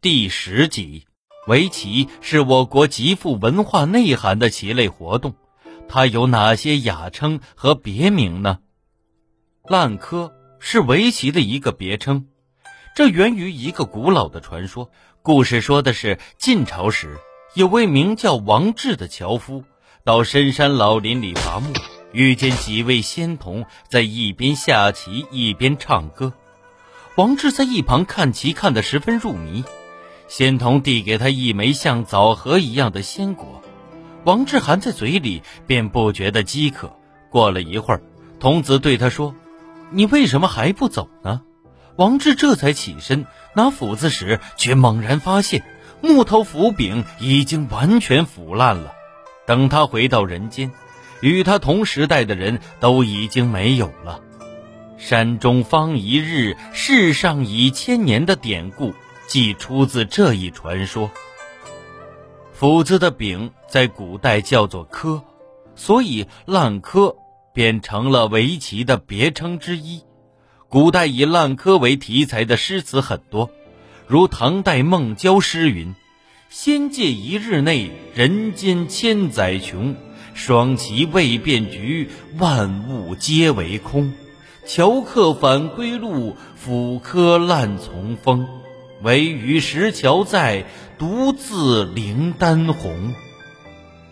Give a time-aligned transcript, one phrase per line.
[0.00, 1.06] 第十集，
[1.48, 5.34] 围棋是我国极富文化内涵的棋类活动，
[5.88, 8.60] 它有哪些雅称和别名呢？
[9.64, 12.28] 烂柯是围棋的一个别称，
[12.94, 14.88] 这源于一个古老的传说。
[15.20, 17.18] 故事说的是晋朝时，
[17.54, 19.64] 有位名叫王志的樵夫，
[20.04, 21.72] 到深山老林里伐木，
[22.12, 26.32] 遇见几位仙童在一边下棋一边唱歌。
[27.16, 29.64] 王志在一旁看棋看得十分入迷。
[30.28, 33.62] 仙童递给他一枚像枣核一样的鲜果，
[34.24, 36.94] 王志含在嘴里，便不觉得饥渴。
[37.30, 38.02] 过了一会儿，
[38.38, 39.34] 童子对他说
[39.90, 41.40] ：“你为什么还不走呢？”
[41.96, 45.64] 王志这才起身拿斧子时，却猛然发现
[46.00, 48.92] 木头斧柄已经完全腐烂了。
[49.46, 50.70] 等他回到人间，
[51.22, 54.20] 与他同时代的人都已经没有了。
[54.98, 58.94] 山中方一日，世上已千年的典故。
[59.28, 61.08] 即出自这一传说。
[62.52, 65.22] 斧子的柄在古代叫做柯，
[65.76, 67.14] 所以烂柯
[67.52, 70.02] 便成了围棋的别称之一。
[70.68, 73.48] 古代以烂柯为题材的诗词很多，
[74.08, 75.94] 如唐代孟郊诗云
[76.50, 79.94] ：“仙界一日内，人间千载穷。
[80.34, 84.12] 双棋未变局，万物皆为空。
[84.64, 88.46] 樵客返归路，斧柯烂从风。”
[89.02, 90.64] 唯余石桥在，
[90.98, 93.10] 独自灵丹红。《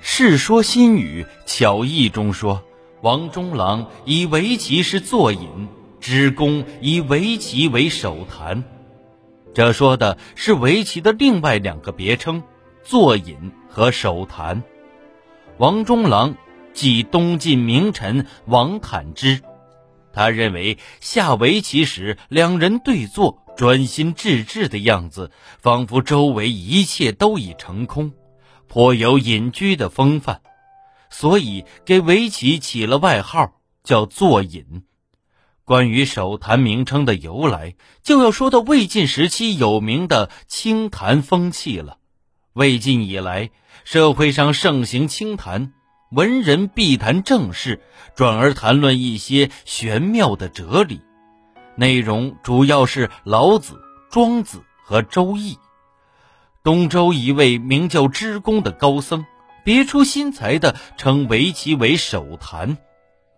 [0.00, 2.62] 世说新语·巧艺》中说，
[3.02, 5.68] 王中郎以围棋是作引，
[6.00, 8.64] 支公以围棋为手谈。
[9.52, 12.42] 这说的是围棋的另外两个别称：
[12.82, 14.62] 作引和手谈。
[15.58, 16.34] 王中郎
[16.72, 19.42] 即东晋名臣王坦之，
[20.14, 23.44] 他认为下围棋时两人对坐。
[23.60, 28.14] 专心致志的样子，仿佛周围一切都已成空，
[28.68, 30.40] 颇有隐居的风范，
[31.10, 34.84] 所以给围棋起了外号叫“坐隐”。
[35.66, 41.98] 关于手谈名称的由来，就要说到魏晋时期有名的清谈风气了。
[42.54, 43.50] 魏晋以来，
[43.84, 45.74] 社会上盛行清谈，
[46.12, 47.82] 文人必谈正事，
[48.16, 51.02] 转而谈论一些玄妙的哲理。
[51.76, 55.58] 内容主要是老子、庄子和周易。
[56.62, 59.24] 东周一位名叫支公的高僧，
[59.64, 62.76] 别出心裁地称围棋为手谈，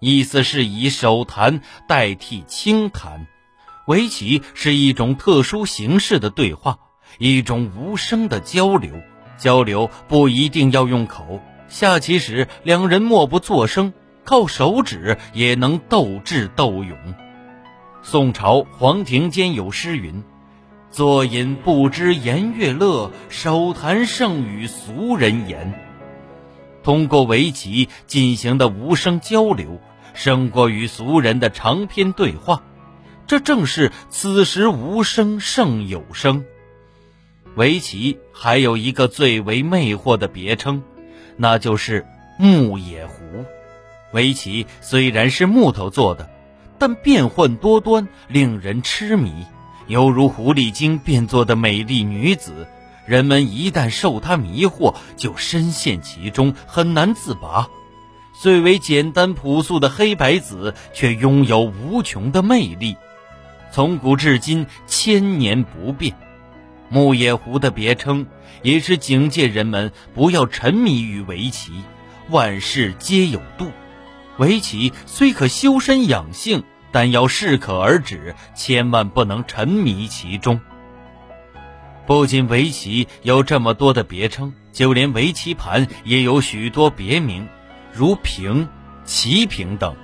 [0.00, 3.26] 意思是以手谈代替轻谈。
[3.86, 6.78] 围棋是一种特殊形式的对话，
[7.18, 9.00] 一种无声的交流。
[9.36, 13.92] 交流不一定要用口，下棋时两人默不作声，
[14.24, 16.96] 靠手指也能斗智斗勇。
[18.06, 20.22] 宋朝黄庭坚有诗云
[20.92, 25.72] ：“坐饮不知颜悦乐，手谈胜与俗人言。”
[26.84, 29.80] 通过围棋进行的无声交流，
[30.12, 32.62] 胜过与俗人的长篇对话。
[33.26, 36.44] 这正是此时无声胜有声。
[37.56, 40.82] 围棋还有一个最为魅惑的别称，
[41.38, 42.04] 那就是
[42.38, 43.46] 木野狐。
[44.12, 46.33] 围棋虽然是木头做的。
[46.78, 49.46] 但变幻多端，令人痴迷，
[49.86, 52.66] 犹如狐狸精变作的美丽女子。
[53.06, 57.68] 人们一旦受她迷惑，就深陷其中，很难自拔。
[58.40, 62.96] 最为简单朴素的黑白子，却拥有无穷的魅力，
[63.70, 66.14] 从古至今千年不变。
[66.88, 68.26] 木野狐的别称，
[68.62, 71.72] 也是警戒人们不要沉迷于围棋。
[72.30, 73.70] 万事皆有度。
[74.38, 80.60] 围棋虽可修身养性，但要适可而止，千万不能沉迷其中。
[82.06, 87.48] 不仅围棋有这么多的别称，就连围棋盘也有许多别名，
[87.92, 88.68] 如平、
[89.04, 89.96] 棋平等。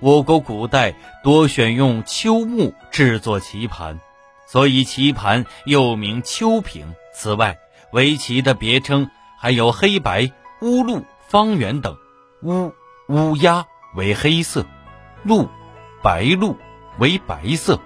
[0.00, 4.00] 我国古代多选用秋木制作棋盘，
[4.46, 6.94] 所以棋盘又名秋平。
[7.14, 7.58] 此外，
[7.92, 10.30] 围棋的别称还有黑白、
[10.62, 11.96] 乌鹿、方圆等。
[12.42, 12.72] 乌。
[13.08, 14.66] 乌鸦为黑色，
[15.22, 15.48] 鹿、
[16.02, 16.58] 白鹿
[16.98, 17.80] 为白色，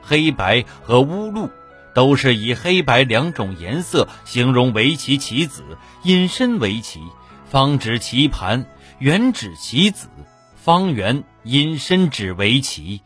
[0.00, 1.50] 黑白和乌鹿
[1.94, 5.62] 都是以黑白两种颜色形容围棋棋子，
[6.02, 7.02] 引申围棋。
[7.44, 8.64] 方指棋盘，
[8.98, 10.08] 圆指棋子，
[10.56, 13.02] 方圆引申指围棋。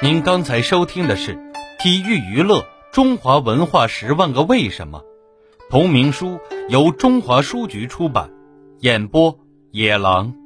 [0.00, 1.34] 您刚才收听的是
[1.82, 5.00] 《体育娱乐中华文化十万个为什么》，
[5.68, 6.38] 同名书
[6.68, 8.30] 由中华书局出版，
[8.78, 9.36] 演播。
[9.72, 10.39] 野狼。